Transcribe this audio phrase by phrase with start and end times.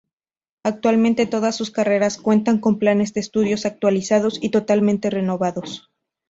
[0.63, 5.91] Actualmente todas sus carreras cuentan con planes de estudios actualizados y totalmente renovados.